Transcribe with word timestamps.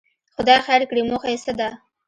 خدای 0.35 0.59
خیر 0.65 0.81
کړي، 0.89 1.01
موخه 1.09 1.29
یې 1.33 1.37
څه 1.45 1.51
ده. 1.59 1.69